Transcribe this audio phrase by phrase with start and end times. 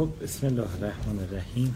[0.00, 1.74] خب بسم الله الرحمن الرحیم.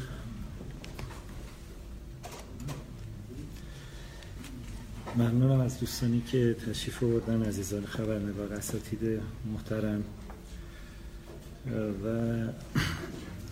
[5.16, 9.20] ممنونم از دوستانی که تشریف آوردن عزیزان خبرنگار اساتید
[9.52, 10.04] محترم.
[12.04, 12.08] و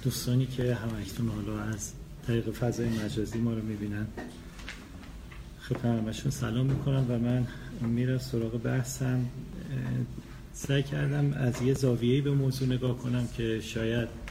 [0.05, 1.93] دوستانی که همکنون حالا از
[2.27, 4.07] طریق فضای مجازی ما رو می‌بینن
[5.61, 7.47] خب همشون سلام می‌کنم و من
[7.81, 9.27] میرم سراغ بحثم.
[10.53, 14.22] سعی کردم از یه زاویه‌ای به موضوع نگاه کنم که شاید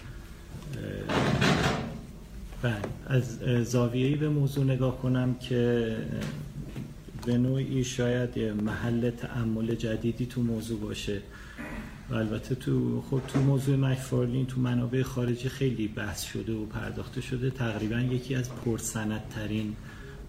[2.61, 2.75] بله.
[3.07, 5.95] از زاویه‌ای به موضوع نگاه کنم که
[7.25, 11.21] به نوعی شاید محل تعمل جدیدی تو موضوع باشه.
[12.09, 17.21] و البته تو خب تو موضوع مکفارلین تو منابع خارجی خیلی بحث شده و پرداخته
[17.21, 17.49] شده.
[17.49, 19.75] تقریبا یکی از پرسندترین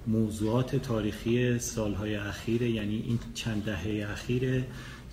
[0.06, 4.64] موضوعات تاریخی سالهای اخیره یعنی این چند دهه اخیره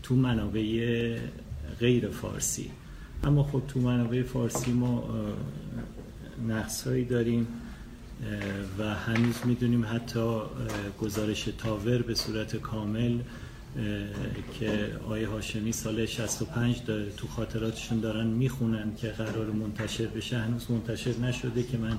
[0.04, 1.18] تو منابع
[1.80, 2.72] غیر فارسی.
[3.24, 5.10] اما خب تو منابع فارسی ما
[6.48, 7.48] نقص هایی داریم
[8.80, 10.40] و هنوز می‌دونیم حتی
[11.02, 13.20] گزارش تاور به صورت کامل
[14.60, 20.38] که آیه هاشمی سال 65 داره تو خاطراتشون دارن می‌خونن که قرار منتشر بشه.
[20.38, 21.98] هنوز منتشر نشده که من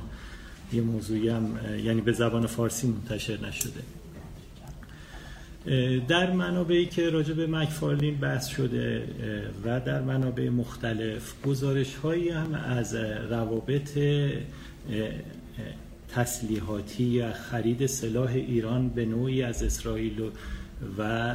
[0.72, 3.82] یه موضوعی هم یعنی به زبان فارسی منتشر نشده.
[6.08, 9.04] در منابعی که راجع به مکفارلین بحث شده
[9.64, 12.94] و در منابع مختلف گزارش هایی هم از
[13.30, 13.98] روابط
[16.08, 20.30] تسلیحاتی یا خرید سلاح ایران به نوعی از اسرائیل و
[20.98, 21.34] و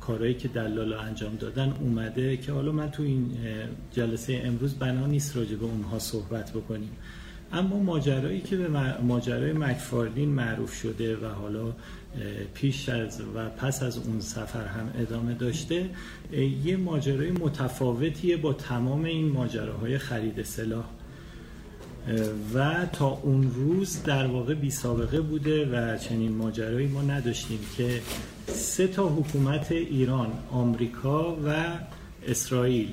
[0.00, 3.38] کارهایی که دلالا انجام دادن اومده که حالا من تو این
[3.92, 6.90] جلسه امروز بنا نیست راجع به اونها صحبت بکنیم.
[7.52, 8.68] اما ماجرایی که به
[9.02, 11.72] ماجرای مکفارلین معروف شده و حالا
[12.54, 15.90] پیش از و پس از اون سفر هم ادامه داشته
[16.64, 20.84] یه ماجرای متفاوتیه با تمام این ماجراهای خرید سلاح.
[22.54, 28.00] و تا اون روز در واقع بی سابقه بوده و چنین ماجرایی ما نداشتیم که
[28.46, 31.64] سه تا حکومت ایران، آمریکا و
[32.26, 32.88] اسرائیل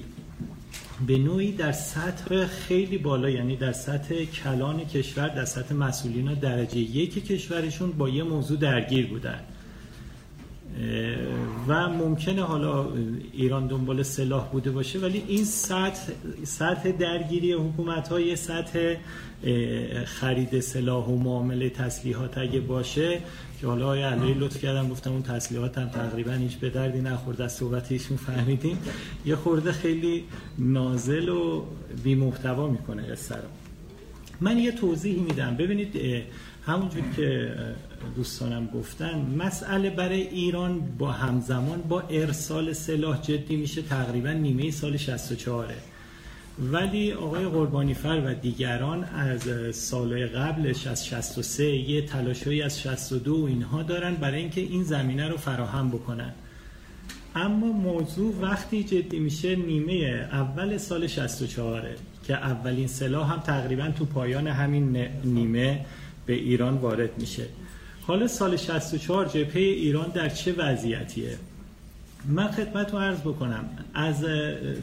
[1.08, 6.78] به نوعی در سطح خیلی بالا یعنی در سطح کلان کشور در سطح مسئولین درجه
[6.78, 9.40] یک کشورشون با یه موضوع درگیر بودن.
[11.68, 12.88] و ممکنه حالا
[13.34, 16.12] ایران دنبال سلاح بوده باشه ولی این سطح
[16.44, 18.96] سطح درگیری حکومت های سطح
[20.06, 23.20] خرید سلاح و معامله تسلیحات اگه باشه
[23.64, 27.42] که حالا آیا علی لطف کردم گفتم اون تسلیحات هم تقریبا هیچ به دردی نخورد
[27.42, 28.78] از صحبت ایشون فهمیدیم.
[29.26, 30.24] یه خورده خیلی
[30.58, 31.66] نازل و
[32.04, 33.36] بی محتوا می‌کنه قصه
[34.42, 35.56] من یه توضیحی میدم.
[35.56, 35.96] ببینید
[36.66, 37.56] همونجور که
[38.16, 44.98] دوستانم گفتن مسئله برای ایران با همزمان با ارسال سلاح جدی میشه تقریبا نیمه سال
[44.98, 45.68] 64
[46.60, 53.46] ولی آقای قربانی فر و دیگران از سالهای قبلش از 63 یه تلاشهایی از 62
[53.50, 56.34] اینها دارن برای اینکه این زمینه رو فراهم بکنن.
[57.36, 61.88] اما موضوع وقتی جدی میشه نیمه اول سال 64
[62.28, 65.86] که اولین سلاح هم تقریبا تو پایان همین نیمه
[66.26, 67.46] به ایران وارد میشه.
[68.02, 71.38] حالا سال 64 جبهه ایران در چه وضعیتیه؟
[72.26, 73.70] من خدمت رو عرض بکنم.
[73.94, 74.26] از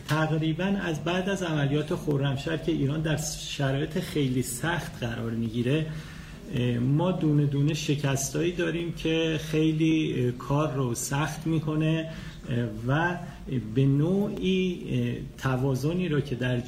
[0.08, 5.86] تقریبا از بعد از عملیات خرمشهر که ایران در شرایط خیلی سخت قرار می‌گیره
[6.80, 12.08] ما دونه دونه شکستایی داریم که خیلی کار رو سخت می‌کنه
[12.86, 13.16] و
[13.74, 14.82] به نوعی
[15.38, 16.60] توازنی رو که در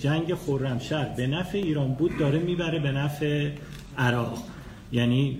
[0.00, 3.50] جنگ خرمشهر به نفع ایران بود داره می‌بره به نفع
[3.98, 4.44] عراق.
[4.92, 5.38] یعنی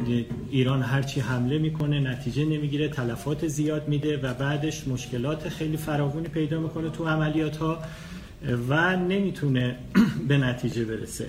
[0.51, 6.61] ایران هرچی حمله می‌کنه نتیجه نمی‌گیره تلفات زیاد میده و بعدش مشکلات خیلی فراوانی پیدا
[6.61, 7.79] می‌کنه تو عملیات ها
[8.69, 9.77] و نمی‌تونه
[10.29, 11.27] به نتیجه برسه.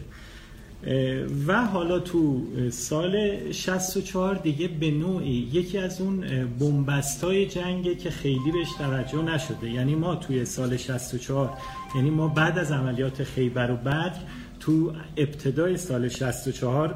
[1.47, 8.51] و حالا تو سال 64 دیگه به نوعی یکی از اون بومبستای جنگه که خیلی
[8.53, 9.69] بهش توجه نشده.
[9.69, 11.57] یعنی ما توی سال 64
[11.95, 14.13] یعنی ما بعد از عملیات خیبر و بدر
[14.59, 16.95] تو ابتدای سال 64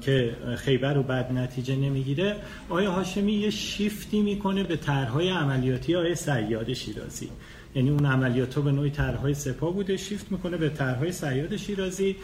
[0.00, 2.36] که خیبر رو بعد نتیجه نمی‌گیره
[2.68, 7.28] آیا هاشمی یه شیفتی می‌کنه به طرحهای عملیاتی آیا سیاد شیرازی؟
[7.74, 12.16] یعنی اون عملیات به نوعی طرحهای سپاه بوده شیفت می‌کنه به طرحهای سیاد شیرازی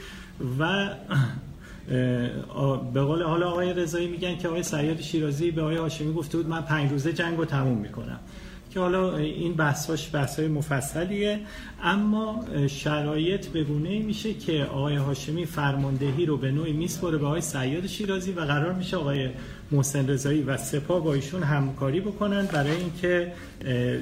[0.58, 0.88] و
[2.94, 6.48] به قول حالا آقای رضایی میگن که آقای سیاد شیرازی به آقای هاشمی گفته بود
[6.48, 8.20] من پنج روزه جنگ رو تموم می‌کنم.
[8.78, 11.40] که حالا این بحثاش بحثای مفصلیه
[11.82, 17.40] اما شرایط به گونه میشه که آقای هاشمی فرماندهی رو به نوعی میسپره به آقای
[17.40, 19.30] سیاد شیرازی و قرار میشه آقای
[19.70, 23.32] محسن رضایی و سپاه با ایشون همکاری بکنن برای اینکه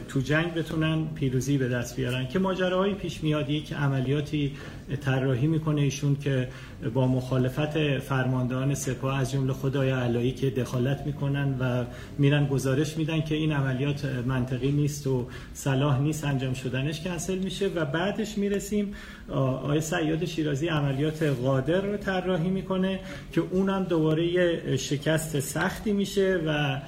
[0.08, 2.26] تو جنگ بتونن پیروزی به دست بیارن.
[2.26, 4.52] که ماجراهایی پیش میاد یک عملیاتی
[5.00, 6.48] طراحی می‌کنه ایشون که
[6.94, 11.84] با مخالفت فرماندهان سپاه از جمله خدای علایی که دخالت می‌کنن و
[12.18, 17.68] میرن گزارش میدن که این عملیات منطقی نیست و صلاح نیست انجام شدنش کنسل میشه
[17.68, 18.94] و بعدش می‌رسیم
[19.30, 23.00] آقای سیاد شیرازی عملیات قادر رو طراحی می‌کنه
[23.32, 26.80] که اونم دوباره شکست سختی میشه و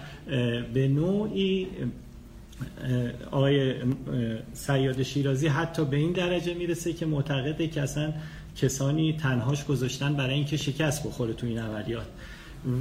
[0.74, 1.66] به نوعی
[3.30, 3.74] آقای
[4.52, 8.12] سیاد شیرازی حتی به این درجه می‌رسه که معتقده که اصلا
[8.56, 12.06] کسانی تنهاش گذاشتن برای اینکه شکست بخوره تو این عملیات.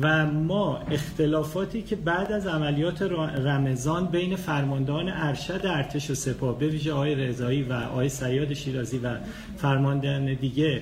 [0.02, 3.02] و ما اختلافاتی که بعد از عملیات
[3.46, 8.98] رمضان بین فرماندهان ارشد ارتش و سپاه به ویژه آقای رضایی و آقای سیاد شیرازی
[8.98, 9.18] و
[9.58, 10.82] فرماندهان دیگه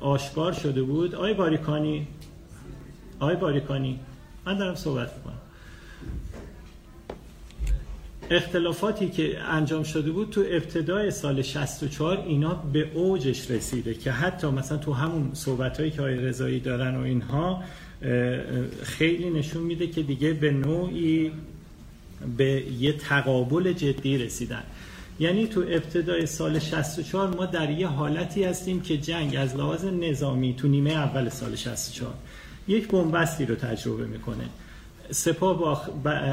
[0.00, 1.14] آشکار شده بود.
[1.14, 2.06] آقای باریکانی
[3.20, 3.98] آقای باریکانی
[4.46, 5.36] من دارم صحبت می‌کنم.
[8.30, 14.46] اختلافاتی که انجام شده بود تو ابتدای سال 64 اینا به اوجش رسیده که حتی
[14.46, 17.62] مثلا تو همون صحبت هایی که آقای رضایی دارن و اینها
[18.82, 21.32] خیلی نشون میده که دیگه به نوعی
[22.36, 24.62] به یه تقابل جدی رسیدن.
[25.20, 30.54] یعنی تو ابتدای سال 64 ما در یه حالتی هستیم که جنگ از لحاظ نظامی
[30.54, 32.14] تو نیمه اول سال 64
[32.68, 34.44] یک بنبستی رو تجربه می‌کنه.
[35.10, 35.74] سپاه با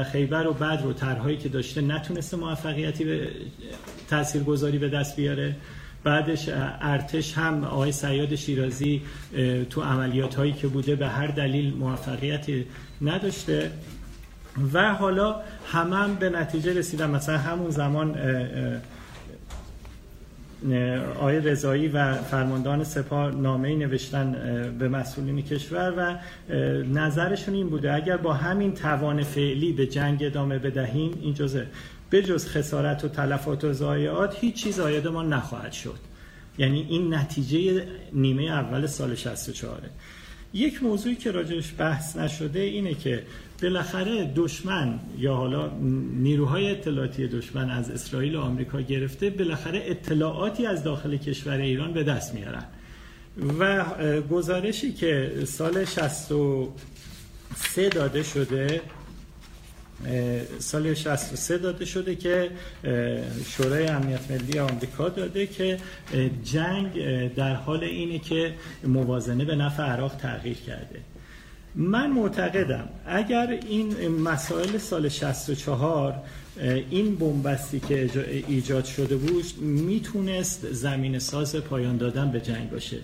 [0.02, 3.28] خیبر و بدر و طرحهایی که داشته نتونسته موفقیتی به
[4.10, 5.56] تاثیرگذاری به دست بیاره.
[6.04, 6.48] بعدش
[6.80, 9.02] ارتش هم آقای سیاد شیرازی
[9.70, 12.66] تو عملیات هایی که بوده به هر دلیل موفقیتی
[13.02, 13.70] نداشته.
[14.72, 15.36] و حالا
[15.66, 18.16] همه هم به نتیجه رسیدن مثلا همون زمان
[21.16, 24.32] آقای رضایی و فرماندهان سپاه نامه نوشتن
[24.78, 26.16] به مسئولین کشور و
[26.84, 31.66] نظرشون این بوده اگر با همین توان فعلی به جنگ ادامه بدهیم این جزه
[32.14, 35.98] به جز خسارت و تلفات و ضایعات هیچ چیز آید ما نخواهد شد.
[36.58, 39.80] یعنی این نتیجه نیمه اول سال 64
[40.52, 43.22] یک موضوعی که راجعش بحث نشده اینه که
[43.62, 45.70] بالاخره دشمن یا حالا
[46.14, 52.04] نیروهای اطلاعاتی دشمن از اسرائیل و آمریکا گرفته بالاخره اطلاعاتی از داخل کشور ایران به
[52.04, 52.64] دست میارن.
[53.58, 53.84] و
[54.30, 58.80] گزارشی که سال 63 داده شده
[60.58, 62.50] سال 63 داده شده که
[63.46, 65.78] شورای امنیت ملی آمریکا داده که
[66.44, 66.94] جنگ
[67.34, 68.54] در حال اینه که
[68.84, 71.00] موازنه به نفع عراق تغییر کرده.
[71.74, 76.14] من معتقدم اگر این مسائل سال 64
[76.90, 78.10] این بنبستی که
[78.48, 82.98] ایجاد شده بود می‌تونست زمین ساز پایان دادن به جنگ باشه.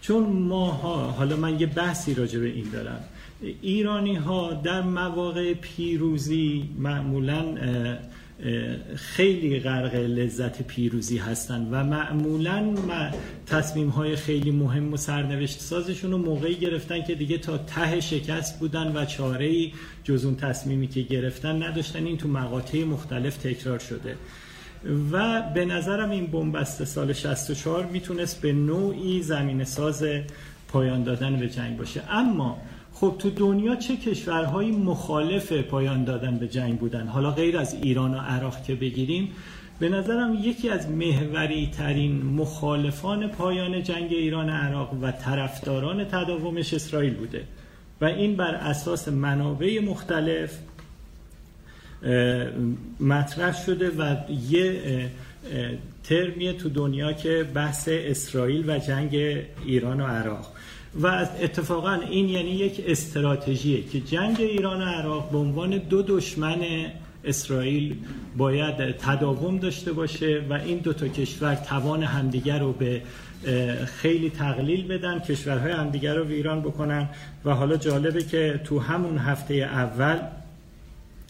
[0.00, 3.04] چون ماها حالا من یه بحثی راجع به این دارم.
[3.62, 7.44] ایرانی ها در مواقع پیروزی معمولا
[8.96, 12.74] خیلی غرق لذت پیروزی هستند و معمولا
[13.46, 18.58] تصمیم های خیلی مهم و سرنوشت سازشون رو موقعی گرفتن که دیگه تا ته شکست
[18.58, 19.72] بودن و چاره
[20.04, 22.06] جز اون تصمیمی که گرفتن نداشتن.
[22.06, 24.16] این تو مقاطع مختلف تکرار شده.
[25.12, 30.04] و به نظرم این بنبست سال 64 می‌تونست به نوعی زمین ساز
[30.68, 32.02] پایان دادن به جنگ باشه.
[32.10, 32.58] اما
[33.00, 38.14] خب تو دنیا چه کشورهایی مخالف پایان دادن به جنگ بودن؟ حالا غیر از ایران
[38.14, 39.32] و عراق که بگیریم
[39.78, 47.14] به نظرم یکی از محوری ترین مخالفان پایان جنگ ایران عراق و طرفداران تداومش اسرائیل
[47.14, 47.44] بوده
[48.00, 50.58] و این بر اساس منابع مختلف
[53.00, 54.16] مطرح شده و
[54.50, 54.80] یه
[56.04, 59.14] ترمیه تو دنیا که بحث اسرائیل و جنگ
[59.64, 60.52] ایران و عراق.
[61.02, 61.06] و
[61.40, 66.58] اتفاقا این یعنی یک استراتژیه که جنگ ایران و عراق به عنوان دو دشمن
[67.24, 67.96] اسرائیل
[68.36, 73.02] باید تداوم داشته باشه و این دو تا کشور توان همدیگر رو به
[73.86, 77.08] خیلی تقلیل بدن کشورهای همدیگر رو ویران بکنن.
[77.44, 80.18] و حالا جالبه که تو همون هفته اول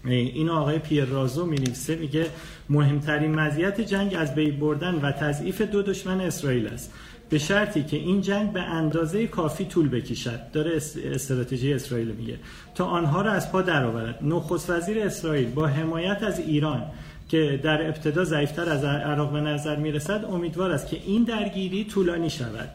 [0.04, 1.58] این آقای پیر رازو می
[2.00, 2.26] میگه
[2.68, 6.92] مهمترین مزیت جنگ از بی بردن و تضعیف دو دشمن اسرائیل است.
[7.28, 10.50] به شرطی که این جنگ به اندازه کافی طول بکشد.
[10.52, 12.38] داره استراتژی اسرائیل میگه.
[12.75, 14.18] تا آنها را از پا درآورد.
[14.23, 16.83] نخست وزیر اسرائیل با حمایت از ایران
[17.28, 22.30] که در ابتدا ضعیفتر از عراق به نظر می‌رسد امیدوار است که این درگیری طولانی
[22.30, 22.68] شود.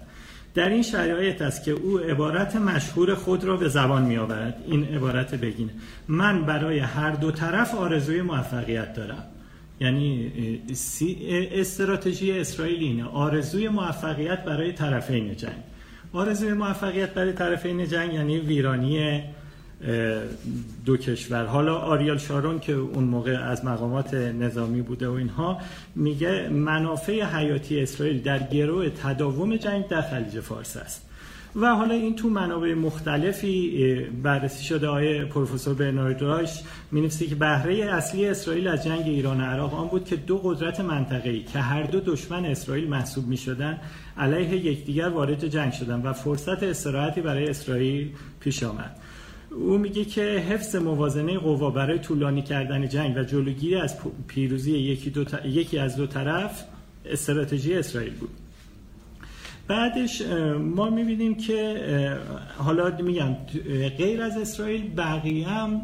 [0.56, 4.84] در این شرایط است که او عبارت مشهور خود را به زبان می آورد این
[4.84, 5.72] عبارت بگینه
[6.08, 9.24] من برای هر دو طرف آرزوی موفقیت دارم.
[9.82, 10.32] یعنی
[11.52, 13.06] استراتژی اسرائیل اینه.
[13.06, 15.64] آرزوی موفقیت برای طرفین جنگ.
[16.14, 19.24] آرزوی موفقیت برای طرفین جنگ یعنی ویرانی
[20.86, 21.46] دو کشور.
[21.46, 25.58] حالا آریال شارون که اون موقع از مقامات نظامی بوده و اینها
[25.96, 31.11] میگه منافع حیاتی اسرائیل در گروه تداوم جنگ در خلیج فارس است.
[31.56, 37.86] و حالا این تو منابع مختلفی بررسی شده آقای پروفسور برنارد راش می که بهره
[37.86, 41.84] اصلی اسرائیل از جنگ ایران و عراق آن بود که دو قدرت منطقه‌ای که هر
[41.84, 43.80] دو دشمن اسرائیل محسوب می شدن
[44.18, 48.98] علیه یکدیگر وارد جنگ شدن و فرصت استراحتی برای اسرائیل پیش آمد.
[49.52, 53.96] او میگه که حفظ موازنه قوا برای طولانی کردن جنگ و جلوگیری از
[54.28, 56.64] پیروزی یکی, دو یکی از دو طرف
[57.06, 58.41] استراتژی اسرائیل بود.
[59.72, 60.22] بعدش
[60.60, 61.78] ما می‌بینیم که
[62.58, 63.36] حالا میگم
[63.98, 65.82] غیر از اسرائیل بقیه هم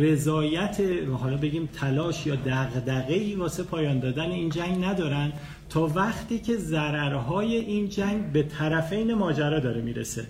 [0.00, 0.80] رضایت
[1.20, 5.32] حالا بگیم تلاش یا دغدغه ای واسه پایان دادن این جنگ ندارن.
[5.70, 10.24] تا وقتی که ضررهای این جنگ به طرفین ماجرا داره می‌رسه.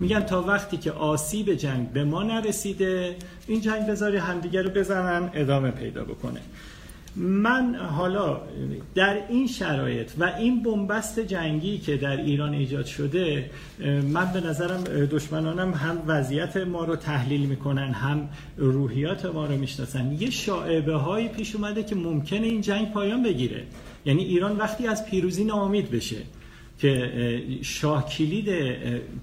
[0.00, 3.16] میگن تا وقتی که آسیب جنگ به ما نرسیده
[3.46, 6.40] این جنگ بذاری همدیگه رو بزنن ادامه پیدا بکنه.
[7.16, 8.40] من حالا
[8.94, 13.50] در این شرایط و این بنبست جنگی که در ایران ایجاد شده
[14.02, 20.16] من به نظرم دشمنانم هم وضعیت ما رو تحلیل می‌کنن هم روحیات ما رو می‌شناسن.
[20.20, 23.62] یه شاعبه هایی پیش اومده که ممکنه این جنگ پایان بگیره.
[24.04, 26.16] یعنی ایران وقتی از پیروزی ناامید بشه
[26.78, 28.48] که شاه کلید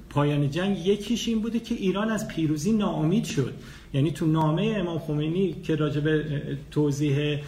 [0.10, 3.53] پایان جنگ یکیش این بوده که ایران از پیروزی ناامید شد.
[3.93, 6.25] یعنی تو نامه امام خمینی که راجع به
[6.72, 7.39] توضیح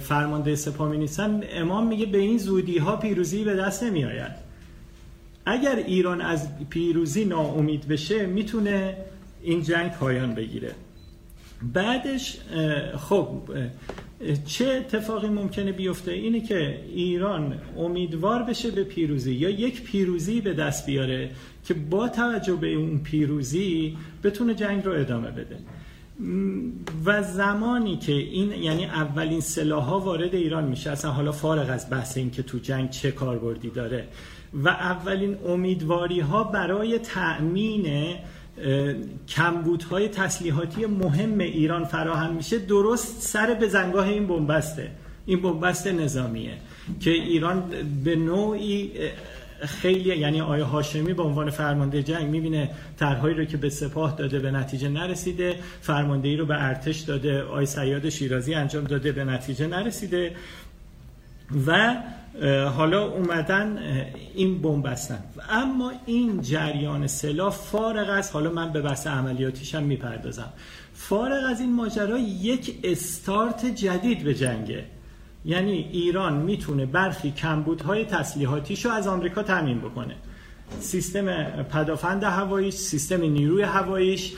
[0.00, 1.08] فرمانده سپاه می
[1.52, 4.32] امام میگه به این زودی ها پیروزی به دست نمی آید.
[5.46, 8.96] اگر ایران از پیروزی ناامید بشه می‌تونه
[9.42, 10.72] این جنگ پایان بگیره.
[11.72, 12.38] بعدش
[12.98, 13.28] خب
[14.46, 20.52] چه اتفاقی ممکنه بیفته؟ اینه که ایران امیدوار بشه به پیروزی یا یک پیروزی به
[20.54, 21.30] دست بیاره
[21.64, 25.56] که با توجه به اون پیروزی بتونه جنگ رو ادامه بده.
[27.04, 31.90] و زمانی که این یعنی اولین سلاح ها وارد ایران میشه اصلا حالا فارغ از
[31.90, 34.08] بحث این که تو جنگ چه کاربردی داره.
[34.54, 37.86] و اولین امیدواری ها برای تأمین
[39.28, 42.58] کمبودهای تسلیحاتی مهم ایران فراهم میشه.
[42.58, 44.90] درست سر به زنگاه این بنبسته.
[45.26, 46.52] این بنبست نظامیه
[47.00, 47.64] که ایران
[48.04, 48.92] به نوعی
[49.60, 54.38] خیلی یعنی آیا هاشمی به عنوان فرمانده جنگ می‌بینه طرحهایی رو که به سپاه داده
[54.38, 59.66] به نتیجه نرسیده فرماندهی رو به ارتش داده آی سیاد شیرازی انجام داده به نتیجه
[59.66, 60.32] نرسیده
[61.66, 61.96] و
[62.76, 63.78] حالا اومدن
[64.34, 65.24] این بمب بستن.
[65.50, 70.52] اما این جریان سلاح فارغ از حالا من به بحث عملیاتیش هم می‌پردازم.
[70.94, 74.84] فارغ از این ماجرا یک استارت جدید به جنگه.
[75.44, 80.14] یعنی ایران می‌تونه برخی کمبودهای تسلیحاتیش رو از آمریکا تامین بکنه.
[80.80, 84.32] سیستم پدافند هواییش سیستم نیروی هواییش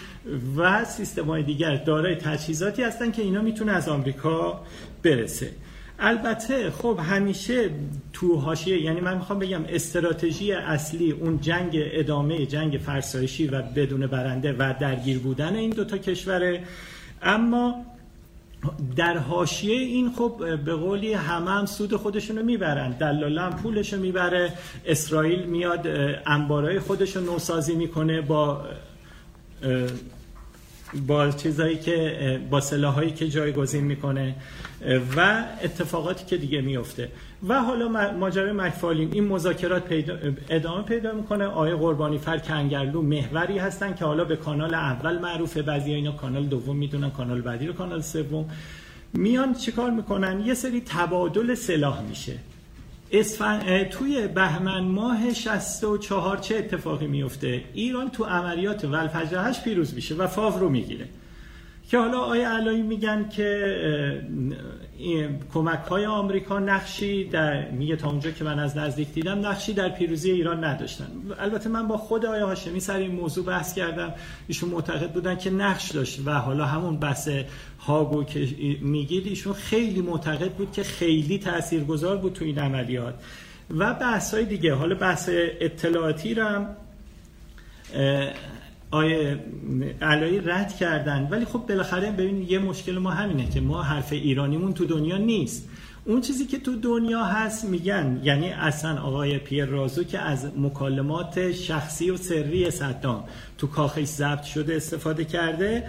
[0.56, 4.60] و سیستم های دیگر دارای تجهیزاتی هستن که اینا می‌تونه از آمریکا
[5.02, 5.50] برسه.
[5.98, 7.70] البته خب همیشه
[8.12, 14.06] تو حاشیه یعنی من می‌خوام بگم استراتژی اصلی اون جنگ ادامه جنگ فرسایشی و بدون
[14.06, 16.64] برنده و درگیر بودن این دوتا کشوره.
[17.22, 17.84] اما
[18.96, 24.52] در حاشیه این خب به قولی همه هم سود خودشونو می‌برن دلاله هم پولشو می‌بره
[24.86, 25.86] اسرائیل میاد
[26.26, 28.64] انبارای خودشو نوسازی می‌کنه با
[31.06, 34.34] با چیزایی که با سلاحایی که جایگزین می‌کنه
[35.16, 37.08] و اتفاقاتی که دیگه میفته
[37.48, 40.14] و حالا ماجرای مکفالین این مذاکرات پیدا
[40.50, 41.44] ادامه پیدا می‌کنه.
[41.44, 46.12] آیه قربانی فر کنگرلو محوری هستن که حالا به کانال اول معروفه بعضی اینا.
[46.12, 48.50] کانال دوم می‌دونن کانال بعدی رو کانال سوم.
[49.14, 52.32] میان چیکار می‌کنن؟ یه سری تبادل سلاح میشه.
[53.12, 53.84] اسفن...
[53.84, 60.58] توی بهمن ماه 64 چه اتفاقی میفته؟ ایران تو عملیات ولفجر پیروز میشه و فاو
[60.58, 61.08] رو می‌گیره.
[61.88, 64.22] که حالا آیا علایی میگن که
[65.54, 69.88] کمک های آمریکا نقشی در میگه تا اونجا که من از نزدیک دیدم نقشی در
[69.88, 71.06] پیروزی ایران نداشتن.
[71.38, 74.14] البته من با خود آیا هاشمی سر این موضوع بحث کردم.
[74.48, 77.28] ایشون معتقد بودن که نقش داشت و حالا همون بحث
[77.78, 78.48] هاگو که
[78.80, 83.14] میگید ایشون خیلی معتقد بود که خیلی تاثیرگذار بود تو این عملیات.
[83.70, 86.76] و بحث های دیگه حالا بحث اطلاعاتی رو هم
[88.90, 89.38] آیه
[90.02, 91.28] علایی رد کردن.
[91.30, 95.68] ولی خب بالاخره ببین یه مشکل ما همینه که ما حرف ایرانیمون تو دنیا نیست.
[96.04, 101.52] اون چیزی که تو دنیا هست میگن یعنی اصلا آقای پیر رازو که از مکالمات
[101.52, 103.24] شخصی و سری صدام
[103.58, 105.84] تو کاخش ضبط شده استفاده کرده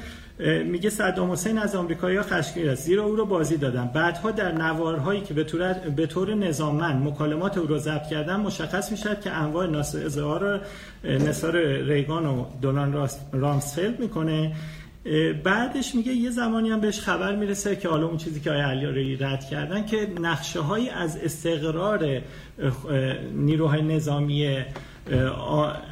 [0.66, 2.84] میگه صدام حسین از آمریکایی‌ها خشمگین است.
[2.84, 7.58] زیرا او رو بازی دادن بعدها در نوارهایی که به طور به طور نظاممند مکالمات
[7.58, 10.62] او رو ضبط کردن مشخص می‌شد که انواع ناس اظهار
[11.04, 14.56] نثار ریگان و دونالد رامسفلد می‌کنه.
[15.44, 19.46] بعدش میگه یه زمانی هم بهش خبر می‌رسه که حالا اون چیزی که علی رد
[19.46, 22.22] کردن که نقشه های از استقرار
[23.36, 24.64] نیروهای نظامی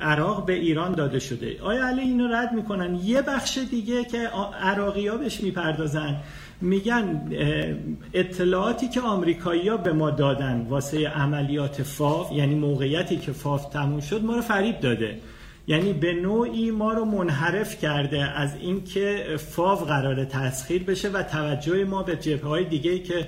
[0.01, 1.57] عراق به ایران داده شده.
[1.61, 4.29] آیا علی اینو رد می‌کنن؟ یه بخش دیگه که
[4.61, 6.15] عراقی ها بهش می‌پردازن.
[6.61, 7.21] میگن
[8.13, 13.99] اطلاعاتی که آمریکایی ها به ما دادن واسه عملیات فاف یعنی موقعیتی که فاف تموم
[13.99, 15.19] شد ما رو فریب داده.
[15.69, 21.83] یعنی به نوعی ما رو منحرف کرده از اینکه فاو قرار تسخیر بشه و توجه
[21.83, 23.27] ما به جبهه های دیگه که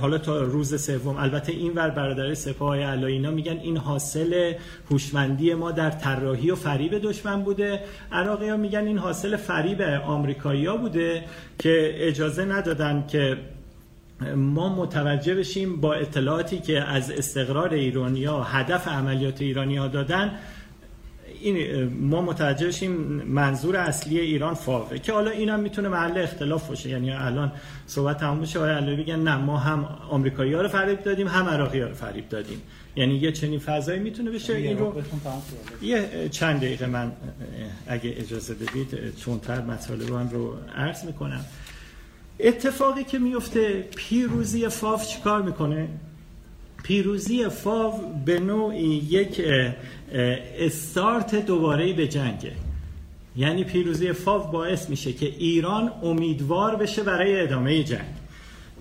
[0.00, 4.52] حالا تا روز سوم البته این ور برادر سپاه علاینا میگن این حاصل
[4.90, 7.80] هوشمندی ما در طراحی و فریب دشمن بوده.
[8.12, 11.24] عراقی ها میگن این حاصل فریب آمریکایی ها بوده
[11.58, 13.36] که اجازه ندادن که
[14.36, 20.32] ما متوجه بشیم با اطلاعاتی که از استقرار ایرانیا هدف عملیات ایرانیا دادن
[21.40, 22.92] این ما متوجه شیم
[23.26, 26.88] منظور اصلی ایران فاوه که حالا اینم می‌تونه محل اختلاف باشه.
[26.88, 27.52] یعنی الان
[27.86, 31.48] صحبت تموم بشه آقای علاوی بگن نه ما هم آمریکایی ها رو فریب دادیم هم
[31.48, 32.62] عراقی ها رو فریب دادیم.
[32.96, 34.54] یعنی یه چنین فضایی می‌تونه بشه.
[34.54, 35.02] این رو
[35.82, 37.12] یه چند دقیقه من
[37.86, 41.44] اگه اجازه بدید چون تر مطالب هم رو عرض می‌کنم.
[42.40, 45.88] اتفاقی که میفته پیروزی فاف چیکار می‌کنه؟
[46.82, 47.92] پیروزی فاو
[48.24, 49.42] به نوعی یک
[50.58, 52.52] استارت دوباره به جنگه.
[53.36, 58.17] یعنی پیروزی فاو باعث میشه که ایران امیدوار بشه برای ادامه جنگ.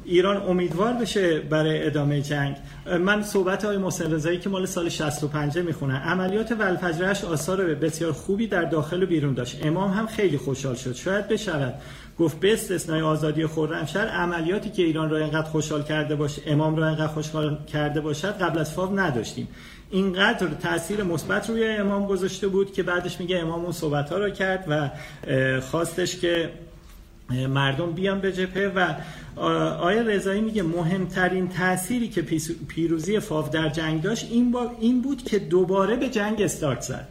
[0.07, 2.55] ایران امیدوار بشه برای ادامه جنگ.
[2.99, 5.95] من صحبت های محسن رضایی که مال سال 65 می‌خونم.
[5.95, 9.65] عملیات ولفجرش آثار بسیار خوبی در داخل و بیرون داشت.
[9.65, 10.95] امام هم خیلی خوشحال شد.
[10.95, 11.73] شاید بشود.
[12.19, 16.87] گفت به استثنای آزادی خرمشهر عملیاتی که ایران را اینقدر خوشحال کرده باشه امام را
[16.87, 19.47] اینقدر خوشحال کرده باشد قبل از فاو نداشتیم.
[19.89, 24.29] اینقدر تاثیر مثبت روی امام گذاشته بود که بعدش میگه امام اون صحبت ها رو
[24.29, 24.89] کرد و
[25.61, 26.49] خواستش که
[27.29, 28.95] مردم بیان به جبهه و
[29.81, 32.21] آیا رضایی میگه مهمترین تأثیری که
[32.67, 37.07] پیروزی فاو در جنگ داشت این, این بود که دوباره به جنگ استارت زد.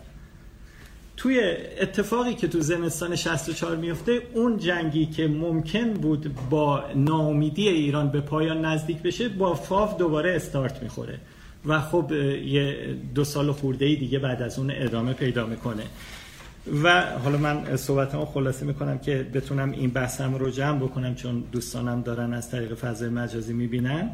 [1.17, 1.41] توی
[1.81, 8.21] اتفاقی که تو زمستان 64 میفته اون جنگی که ممکن بود با ناامیدی ایران به
[8.21, 11.19] پایان نزدیک بشه با فاو دوباره استارت می‌خوره.
[11.67, 12.13] و خب
[12.47, 15.83] یه دو سال خورده دیگه بعد از اون ادامه پیدا می‌کنه.
[16.83, 22.03] و حالا من صحبتمو خلاصه می‌کنم که بتونم این بحثم رو جمع بکنم چون دوستانم
[22.03, 24.11] دارن از طریق فضای مجازی می‌بینن.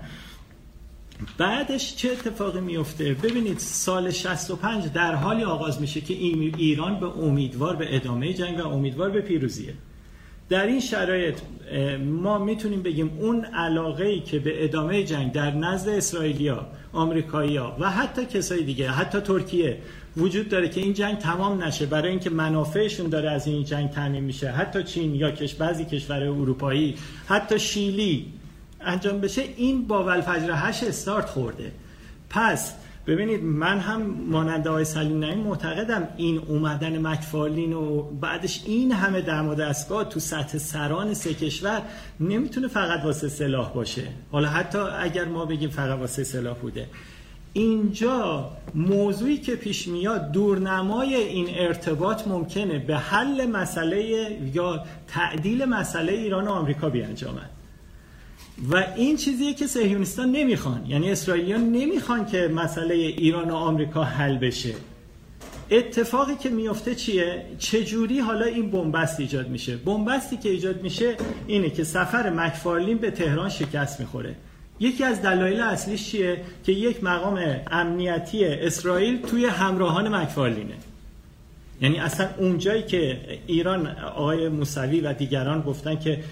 [1.38, 7.76] بعدش چه اتفاقی میفته ببینید سال 65 در حالی آغاز میشه که ایران به امیدوار
[7.76, 9.74] به ادامه جنگ و امیدوار به پیروزیه.
[10.52, 11.34] در این شرایط
[12.04, 17.90] ما می‌تونیم بگیم اون علاقه ای که به ادامه جنگ در نزد اسرائیلیا، آمریکایی‌ها و
[17.90, 19.78] حتی کسای دیگه حتی ترکیه
[20.16, 21.86] وجود داره که این جنگ تمام نشه.
[21.86, 24.50] برای اینکه منافعشون داره از این جنگ تامین میشه.
[24.50, 28.26] حتی چین یا کش بعضی کشورهای اروپایی حتی شیلی
[28.80, 31.72] انجام بشه این با ولفجر هش استارت خورده.
[32.30, 32.74] پس
[33.06, 39.48] ببینید من هم مانند آقای سلیم معتقدم این اومدن مکفالین و بعدش این همه دم
[39.48, 41.82] و دستگاه تو سطح سران سه کشور
[42.20, 44.02] نمی‌تونه فقط واسه سلاح باشه.
[44.32, 46.86] حالا حتی اگر ما بگیم فقط واسه سلاح بوده.
[47.52, 56.12] اینجا موضوعی که پیش میاد دورنمای این ارتباط ممکنه به حل مسئله یا تعدیل مسئله
[56.12, 57.50] ایران و آمریکا بیانجامد.
[58.70, 60.86] و این چیزیه که سهیونیستان نمی‌خوان.
[60.88, 64.74] یعنی اسرائیلیان نمی‌خوان که مسئله ایران و آمریکا حل بشه.
[65.70, 71.70] اتفاقی که میفته چیه؟ چجوری حالا این بنبست ایجاد میشه؟ بنبستی که ایجاد میشه اینه
[71.70, 74.34] که سفر مکفارلین به تهران شکست می‌خوره.
[74.80, 80.74] یکی از دلایل اصلیش چیه؟ که یک مقام امنیتی اسرائیل توی همراهان مکفارلینه.
[81.82, 86.24] یعنی اصلا اونجایی که ایران آقای موسوی و دیگران گفتن که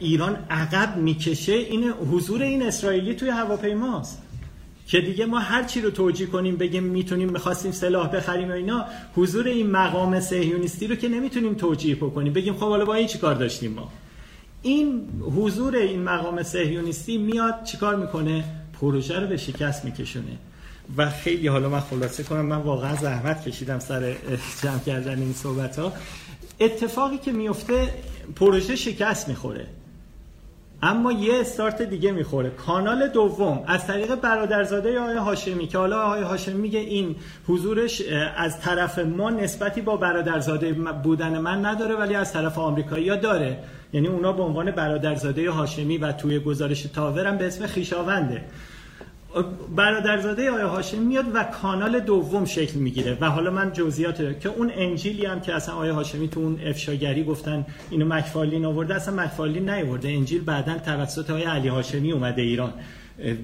[0.00, 4.22] ایران عقب می‌کشه این حضور این اسرائیلی توی هواپیماست.
[4.86, 8.84] که دیگه ما هر چی رو توجیه کنیم بگیم می‌تونیم می‌خواستیم سلاح بخریم و اینا
[9.16, 12.32] حضور این مقام سهیونیستی رو که نمی‌تونیم توجیه بکنیم.
[12.32, 13.92] بگیم خب حالا با این چیکار داشتیم ما؟
[14.62, 18.44] این حضور این مقام سهیونیستی میاد چیکار می‌کنه؟
[18.80, 20.36] پروژه رو به شکست میکشونه.
[20.96, 24.14] و خیلی حالا من خلاصه کنم من واقعا زحمت کشیدم سر
[24.62, 25.92] جمع کردن این صحبت ها
[26.60, 27.88] اتفاقی که میفته
[28.36, 29.66] پروژه شکست می‌خوره.
[30.84, 32.50] اما یه استارت دیگه می‌خوره.
[32.50, 37.16] کانال دوم از طریق برادرزاده آقای هاشمی که حالا آقای هاشمی میگه این
[37.46, 38.02] حضورش
[38.36, 43.58] از طرف ما نسبتی با برادرزاده بودن من نداره ولی از طرف آمریکایی داره.
[43.92, 48.44] یعنی اونا به عنوان برادرزاده هاشمی و توی گزارش تاورم به اسم خیشاونده.
[49.76, 54.72] برادرزاده آیه هاشمی میاد و کانال دوم شکل می‌گیره و حالا من جزئیات که اون
[54.74, 59.70] انجیلی هم که اصلا آیه هاشمی تو اون افشاگری گفتن اینو مکفالین آورده اصلا مکفالین
[59.70, 60.08] نیورده.
[60.08, 62.72] انجیل بعدا توسط آیه علی هاشمی اومده ایران.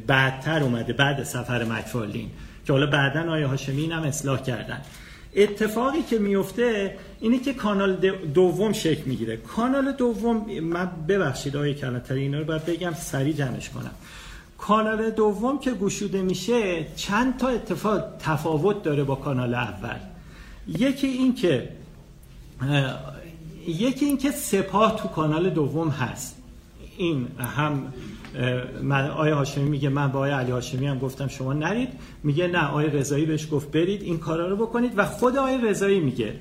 [0.07, 2.31] بعدتر اومده بعد سفر مکفالین.
[2.66, 4.81] که حالا بعدا آیه هاشمی هم اصلاح کردن.
[5.37, 7.96] اتفاقی که میفته اینه که کانال
[8.35, 9.37] دوم شکل می‌گیره.
[9.37, 13.90] کانال دوم من ببخشید آیه کلانتری اینا رو باید بگم سریع جمعش کنم.
[14.59, 19.99] کانال دوم که گشوده میشه چند تا اتفاق تفاوت داره با کانال اول.
[20.68, 21.68] یکی این که
[23.66, 26.37] یکی این که سپاه تو کانال دوم هست.
[26.97, 27.92] این هم
[28.83, 31.88] من آیه هاشمی میگه من با آیه علی هاشمی هم گفتم شما نرید.
[32.23, 34.92] میگه نه آیه رضایی بهش گفت برید این کارا رو بکنید.
[34.99, 36.35] و خود آیه رضایی میگه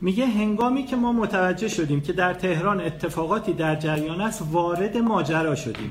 [0.00, 5.54] میگه هنگامی که ما متوجه شدیم که در تهران اتفاقاتی در جریان است وارد ماجرا
[5.54, 5.90] شدیم.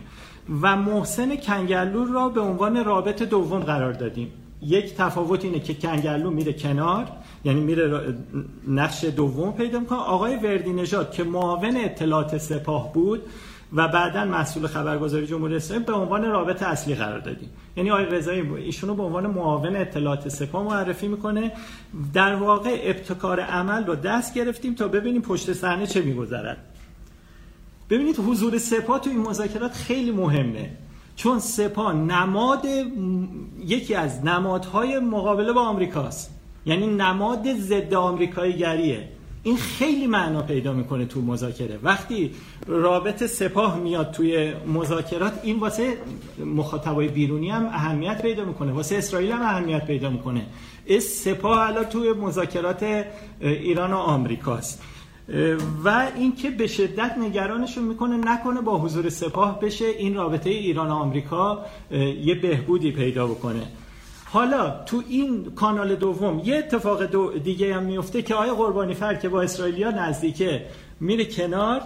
[0.62, 4.32] و محسن کنگرلو را به عنوان رابط دوم قرار دادیم.
[4.62, 7.08] یک تفاوت اینه که کنگرلو میره کنار
[7.46, 8.16] یعنی میره
[8.68, 10.00] نقش دوم پیدا می‌کنه.
[10.00, 13.22] آقای وردی نژاد که معاون اطلاعات سپاه بود
[13.74, 17.50] و بعدا مسئول خبرگزاری جمهوری اسلامی به عنوان رابط اصلی قرار دادیم.
[17.78, 21.52] یعنی آقای رضایی ایشونو به عنوان معاون اطلاعات سپاه معرفی می‌کنه.
[22.14, 26.58] در واقع ابتکار عمل رو دست گرفتیم تا ببینیم پشت صحنه چه میگذرد.
[27.92, 30.70] ببینید حضور سپاه تو این مذاکرات خیلی مهمه.
[31.16, 32.66] چون سپاه نماد
[33.66, 36.40] یکی از نمادهای مقابله با آمریکاست.
[36.66, 39.10] یعنی نماد ضد آمریکایی گریه
[39.44, 41.80] این خیلی معنا پیدا می‌کنه تو مذاکره.
[41.84, 42.32] وقتی
[42.68, 45.98] رابط سپاه میاد توی مذاکرات این واسه
[46.46, 48.72] مخاطبای بیرونی هم اهمیت پیدا می‌کنه.
[48.72, 50.46] واسه اسرائیل هم اهمیت پیدا می‌کنه.
[50.88, 53.06] اس سپاه الان توی مذاکرات
[53.42, 54.84] ایران و آمریکاست.
[55.84, 60.94] و اینکه به شدت نگرانشون می‌کنه نکنه با حضور سپاه بشه این رابطه ایران و
[60.94, 61.66] آمریکا
[62.24, 63.64] یه بهبودی پیدا بکنه.
[64.26, 69.16] حالا تو این کانال دوم یه اتفاق دو دیگه هم میفته که آیا قربانی فر
[69.16, 70.66] که با اسرائیلیا نزدیکه
[71.00, 71.82] میره کنار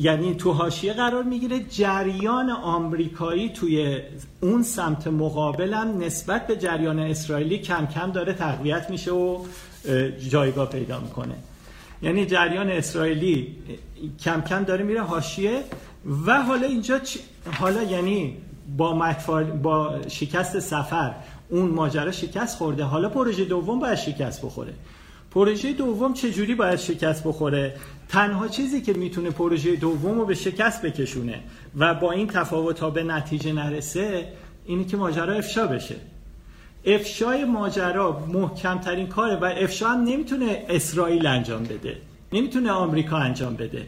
[0.00, 1.60] یعنی تو حاشیه قرار می‌گیره.
[1.70, 3.98] جریان آمریکایی توی
[4.40, 9.44] اون سمت مقابلم نسبت به جریان اسرائیلی کم کم داره تقویت میشه و
[10.30, 11.34] جایگاه پیدا می‌کنه.
[12.02, 13.56] یعنی جریان اسرائیلی
[14.20, 15.62] کم کم داره میره حاشیه
[16.26, 17.00] و حالا اینجا
[17.52, 18.36] حالا یعنی
[18.76, 19.14] با
[19.62, 21.14] با شکست سفر
[21.48, 22.84] اون ماجرا شکست خورده.
[22.84, 24.72] حالا پروژه دوم باید شکست بخوره.
[25.30, 27.74] پروژه دوم چجوری باید شکست بخوره؟
[28.08, 31.40] تنها چیزی که می‌تونه پروژه دوم رو به شکست بکشونه
[31.76, 34.28] و با این تفاوت ها به نتیجه نرسه
[34.66, 35.94] اینه که ماجرا افشا بشه.
[36.86, 41.96] افشای ماجرا محکمترین کاره و افشا هم نمی‌تونه اسرائیل انجام بده.
[42.32, 43.86] نمی‌تونه آمریکا انجام بده.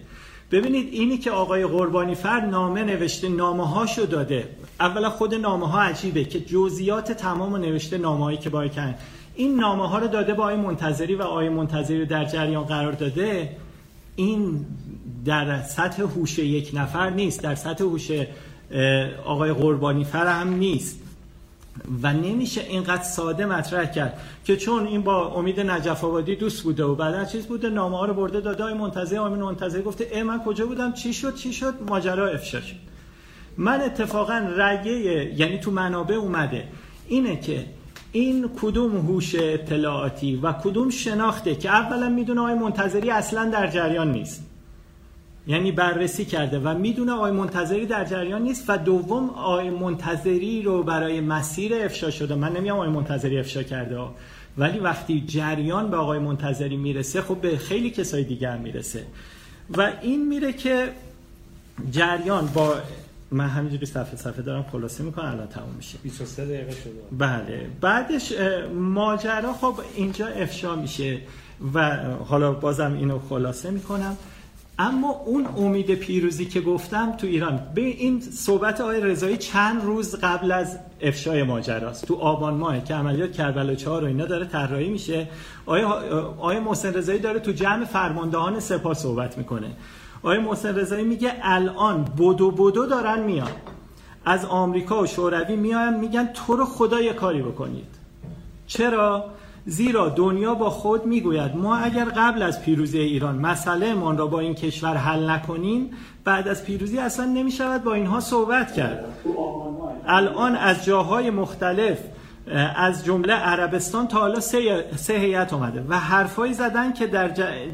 [0.50, 4.48] ببینید اینی که آقای قربانی فر نامه نوشته نامه هاشو داده.
[4.80, 8.94] اولا خود نامه ها عجیبه که جزئیات تمام نوشته نامه که باید کن
[9.34, 12.92] این نامه ها رو داده با آقای منتظری و آقای منتظری رو در جریان قرار
[12.92, 13.56] داده.
[14.16, 14.66] این
[15.24, 18.10] در سطح هوش یک نفر نیست در سطح هوش
[19.24, 21.00] آقای قربانی فر هم نیست.
[22.02, 26.84] و نمیشه اینقدر ساده مطرح کرد که چون این با امید نجف آبادی دوست بوده
[26.84, 30.22] و بعد چیز بوده نامه ها رو برده داده های منتظر آمین منتظر گفته ای
[30.22, 32.76] من کجا بودم؟ چی شد؟ چی شد؟ ماجرا افشا شد.
[33.56, 34.92] من اتفاقا رگه
[35.38, 36.64] یعنی تو منابع اومده.
[37.08, 37.66] اینه که
[38.12, 44.12] این کدوم هوش اطلاعاتی و کدوم شناخته که اولا می‌دونه آقای منتظری اصلا در جریان
[44.12, 44.47] نیست.
[45.48, 50.82] یعنی بررسی کرده و می‌دونه آقای منتظری در جریان نیست و دوم آقای منتظری رو
[50.82, 52.34] برای مسیر افشا شده.
[52.34, 53.98] من نمیام آقای منتظری افشا کرده
[54.58, 59.04] ولی وقتی جریان به آقای منتظری می‌رسه خب به خیلی کسای دیگر می‌رسه.
[59.76, 60.88] و این میره که
[61.90, 62.74] جریان با
[63.30, 65.98] من همینجوری صفحه صفحه دارم خلاصه می‌کنم الان تموم میشه.
[66.02, 67.66] 23 دقیقه شده بله.
[67.80, 68.32] بعدش
[68.74, 71.18] ماجرا خب اینجا افشا میشه
[71.74, 74.16] و حالا بازم اینو خلاصه می‌کنم.
[74.78, 80.14] اما اون امید پیروزی که گفتم تو ایران به این صحبت آقای رضایی چند روز
[80.14, 82.06] قبل از افشای ماجراست.
[82.06, 85.28] تو آبان ماه که عملیات کربلا 4 و اینا داره طراحی میشه.
[85.66, 89.70] آقای آقای محسن رضایی داره تو جمع فرماندهان سپاه صحبت می‌کنه.
[90.22, 93.50] آقای محسن رضایی میگه الان بدو بدو دارن میان.
[94.24, 97.94] از آمریکا و شوروی میان میگن تو رو خدا یه کاری بکنید.
[98.66, 99.24] چرا؟
[99.68, 104.40] زیرا دنیا با خود می‌گوید ما اگر قبل از پیروزی ایران مسئله ما را با
[104.40, 105.90] این کشور حل نکنیم
[106.24, 109.04] بعد از پیروزی اصلا نمی‌شود با اینها صحبت کرد.
[110.06, 111.98] الان از جاهای مختلف
[112.76, 117.28] از جمله عربستان تا حالا سه, هیئت اومده و حرفایی زدن که در,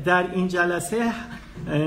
[0.05, 1.13] در این جلسه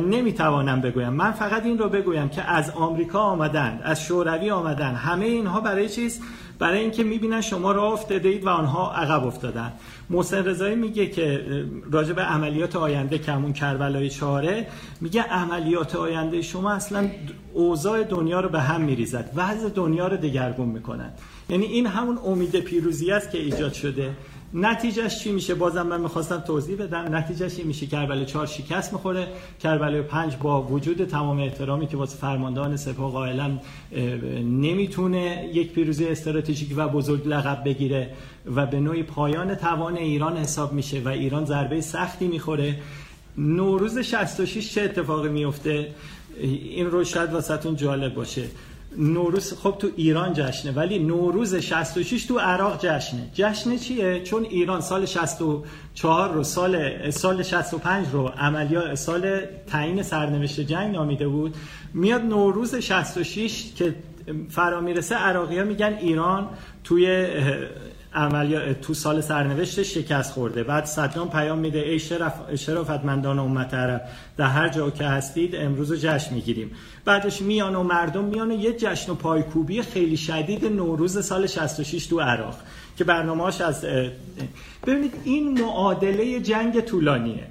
[0.10, 1.14] نمی‌توانم بگویم.
[1.14, 5.90] من فقط این رو بگویم که از آمریکا آمدن از شوروی آمدن همه اینها برای
[5.90, 6.22] چیز؟
[6.60, 9.74] برای اینکه می‌بینن شما راه افتاده اید و آنها عقب افتادن.
[10.10, 11.46] محسن رضایی میگه که
[11.92, 14.68] راجع به عملیات آینده که کربلای چهاره
[15.02, 17.10] میگه عملیات آینده شما اصلا
[17.54, 21.12] اوضاع دنیا رو به هم میریزد وضع دنیا رو دگرگون می‌کنن
[21.50, 24.14] یعنی این همون امید پیروزی است که ایجاد شده.
[24.54, 27.16] نتیجهش چی میشه؟ بازم من می‌خواستم توضیح بدم.
[27.16, 29.28] نتیجهش چی میشه کربلای 4 شکست می‌خوره
[29.60, 33.60] کربلای 5 با وجود تمام احترامی که واسه فرماندهان سپاه قائلا
[34.44, 38.10] نمی‌تونه یک پیروزی استراتژیک و بزرگ لقب بگیره
[38.56, 42.80] و به نوعی پایان توان ایران حساب میشه و ایران ضربه سختی می‌خوره.
[43.38, 45.96] نوروز 66 چه اتفاقی میفته
[46.42, 48.44] این رو شاید واسهتون جالب باشه.
[48.98, 53.30] نوروز خب تو ایران جشنه ولی نوروز 66 تو عراق جشنه.
[53.34, 60.60] جشن چیه؟ چون ایران سال 64 رو سال سال 65 رو عملیات سال تعیین سرنوشت
[60.60, 61.56] جنگ نامیده بود.
[61.94, 63.96] میاد نوروز 66 که
[64.50, 66.50] فرا می‌رسه عراقی ها میگن ایران
[66.84, 67.28] توی
[68.18, 70.64] عملیات تو سال سرنوشت شکست خورده.
[70.64, 74.02] بعد صدام پیام میده ای شرف شرافتمندان امت عرب
[74.38, 76.72] در هر جا که هستید امروز جشن می‌گیریم.
[77.06, 82.08] بعدش میان و مردم میان و یه جشن و پایکوبی خیلی شدید نوروز سال 66
[82.08, 82.56] تو عراق
[82.98, 83.86] که برنامه‌اش از
[84.88, 87.48] ببینید این معادله جنگ طولانیه.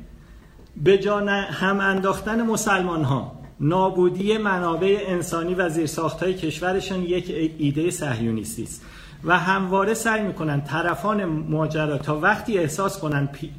[0.77, 8.63] به جان هم انداختن مسلمان ها نابودی منابع انسانی و زیرساختهای کشورشان یک ایده صهیونیستی
[8.63, 8.83] است.
[9.25, 13.51] و همواره سعی می‌کنن طرفان ماجرا تا وقتی احساس کنن پی...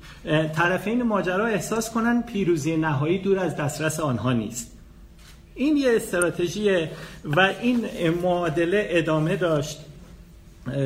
[0.55, 4.71] طرفین ماجرا احساس کنن پیروزی نهایی دور از دسترس آنها نیست.
[5.55, 6.87] این یه استراتژی
[7.25, 7.85] و این
[8.23, 9.79] معادله ادامه داشت.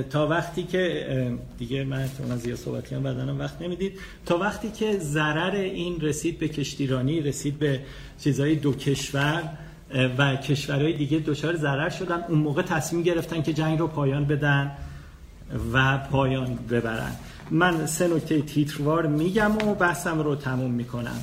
[0.10, 4.00] تا وقتی که دیگه من تو زیاد صحبت کردم بدنم وقت نمی‌دید.
[4.26, 7.80] تا وقتی که ضرر این رسید به کشتیرانی رسید به
[8.20, 9.44] چیزهای دو کشور
[10.18, 12.24] و کشورهای دیگه دچار ضرر شدن.
[12.30, 14.72] اون موقع تصمیم گرفتن که جنگ رو پایان بدن
[15.74, 17.12] و پایان ببرن.
[17.52, 21.20] من سه نکته تیتروار میگم و بحثم رو تموم می‌کنم.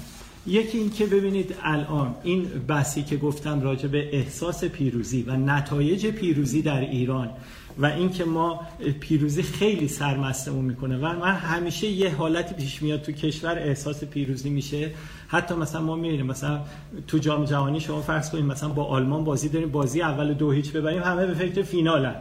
[0.46, 6.07] یکی این که ببینید الان این بحثی که گفتم راجع به احساس پیروزی و نتایج
[6.07, 7.31] پیروزی در ایران
[7.79, 8.61] و اینکه ما
[9.01, 14.51] پیروزی خیلی سرمستمون می‌کنه و من همیشه یه حالتی پیش میاد تو کشور احساس پیروزی
[14.51, 14.91] میشه.
[15.29, 16.61] حتی مثلا ما می‌بینیم مثلا
[17.07, 20.73] تو جام جهانی شما فرض کنید مثلا با آلمان بازی داریم بازی اول دو هیچ
[20.73, 22.14] ببریم همه به فکر فینالن.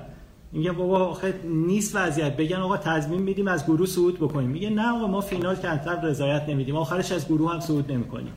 [0.52, 2.38] میگه بابا آخه نیست وضعیت.
[2.38, 4.50] بگن آقا تضمین میدیم از گروه صعود بکنیم.
[4.50, 5.70] میگه نه آقا ما فینال که
[6.04, 6.76] رضایت نمیدیم.
[6.76, 8.34] آخرش از گروه هم صعود نمی‌کنیم.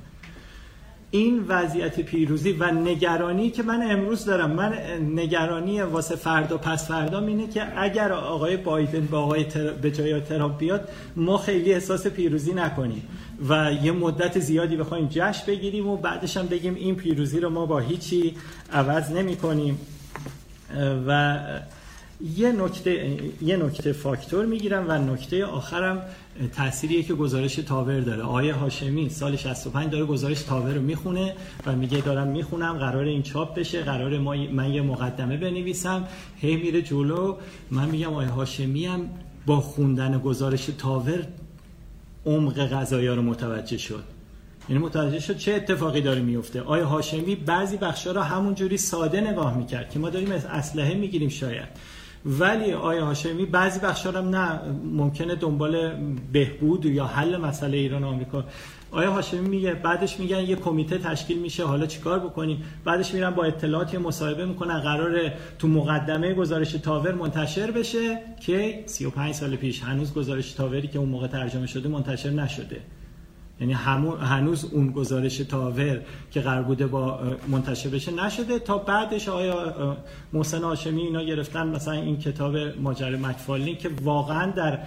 [1.10, 4.72] این وضعیت پیروزی و نگرانی که من امروز دارم من
[5.14, 9.72] نگرانی واسه فردا پس فردا اینه که اگر آقای بایدن با آقای تر...
[9.72, 13.02] به جای ترامپ بیاد ما خیلی احساس پیروزی نکنیم
[13.48, 17.66] و یه مدت زیادی بخوایم جشن بگیریم و بعدش هم بگیم این پیروزی رو ما
[17.66, 18.34] با هیچی
[18.72, 19.78] عوض نمی کنیم
[21.06, 21.38] و
[22.36, 26.02] یه نکته یه نکته فاکتور می‌گیرم و نکته آخرم
[26.56, 28.22] تأثیریه که گزارش تاور داره.
[28.22, 31.34] آیه هاشمی سال 65 داره گزارش تاور رو می‌خونه
[31.66, 36.08] و میگه دارم می‌خونم قرار این چاپ بشه قرار ما من یه مقدمه بنویسم.
[36.36, 37.36] هی میره جلو.
[37.70, 39.10] من میگم آیه هاشمی هم
[39.46, 41.26] با خوندن گزارش تاور
[42.26, 44.04] عمق قضایا رو متوجه شد.
[44.68, 49.56] یعنی متوجه شد چه اتفاقی داره میفته آیه هاشمی بعضی بخشا رو همونجوری ساده نگاه
[49.56, 51.68] می‌کرد که ما داریم اسلحه می‌گیریم شاید.
[52.26, 55.92] ولی آیا هاشمی بعضی بخشا هم نه ممکنه دنبال
[56.32, 58.44] بهبود یا حل مسئله ایران و آمریکا.
[58.90, 63.44] آیا هاشمی میگه بعدش میگن یه کمیته تشکیل میشه حالا چیکار بکنیم؟ بعدش میرن با
[63.44, 70.14] اطلاعات مصاحبه می‌کنن قرار تو مقدمه گزارش تاور منتشر بشه که 35 سال پیش هنوز
[70.14, 72.80] گزارش تاوری که اون موقع ترجمه شده منتشر نشده.
[73.60, 79.96] یعنی هنوز اون گزارش تاور که قرار بوده با منتشر بشه نشده تا بعدش آیا
[80.32, 84.78] محسن هاشمی اینا گرفتن مثلا این کتاب ماجرای مکفالین که واقعا در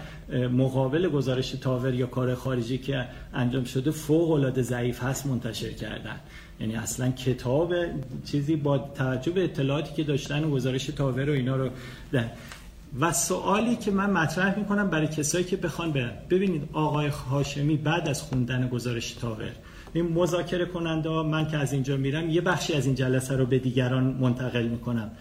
[0.47, 6.19] مقابل گزارش تاور یا کار خارجی که انجام شده فوق العاده ضعیف هست منتشر کردن
[6.59, 7.73] یعنی اصلا کتاب
[8.25, 11.69] چیزی با توجه به اطلاعاتی که داشتن گزارش تاور و اینا رو
[12.11, 12.31] ده.
[12.99, 16.11] و سوالی که من مطرح می‌کنم برای کسایی که بخوان برن.
[16.29, 19.51] ببینید آقای هاشمی بعد از خوندن گزارش تاور
[19.93, 23.59] این مذاکره کننده من که از اینجا میرم یه بخشی از این جلسه رو به
[23.59, 25.11] دیگران منتقل می‌کنم.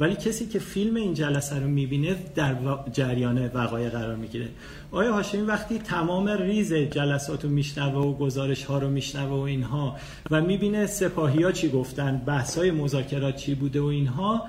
[0.00, 2.56] ولی کسی که فیلم این جلسه رو می‌بینه در
[2.92, 4.48] جریان وقایع قرار می‌گیره.
[4.90, 9.96] آیا هاشمی وقتی تمام ریز جلسات رو میشنوه و گزارش ها رو میشنوه و اینها
[10.30, 14.46] و می‌بینه سپاهی ها چی گفتن بحث های مذاکرات چی بوده و اینها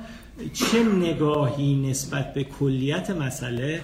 [0.54, 3.82] چه نگاهی نسبت به کلیت مسئله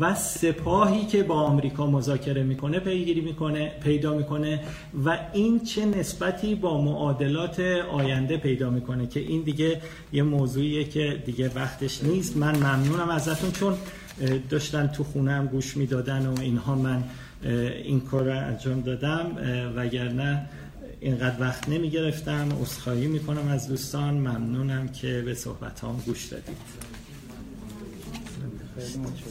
[0.00, 4.60] و سپاهی که با آمریکا مذاکره می‌کنه پیگیری می‌کنه پیدا می‌کنه
[5.04, 7.60] و این چه نسبتی با معادلات
[7.92, 9.80] آینده پیدا می‌کنه که این دیگه
[10.12, 12.36] یه موضوعیه که دیگه وقتش نیست.
[12.36, 13.74] من ممنونم ازتون چون
[14.50, 17.04] داشتن تو خونه گوش می‌دادن و اینها من
[17.84, 19.26] این کار رو انجام دادم
[19.76, 20.46] وگرنه
[21.00, 24.14] اینقدر وقت نمی گرفتم اصخایی می کنم از دوستان.
[24.14, 26.56] ممنونم که به صحبت هم گوش دادید.